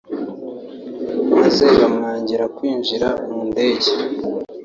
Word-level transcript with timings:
maze 1.37 1.65
bamwangira 1.79 2.45
kwinjira 2.55 3.07
mu 3.29 3.39
ndege 3.49 3.91